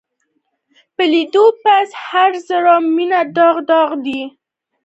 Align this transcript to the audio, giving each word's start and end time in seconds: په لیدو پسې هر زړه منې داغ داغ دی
په 0.95 1.03
لیدو 1.11 1.45
پسې 1.61 1.93
هر 2.05 2.31
زړه 2.47 2.75
منې 2.95 3.21
داغ 3.35 3.55
داغ 3.69 3.89
دی 4.05 4.21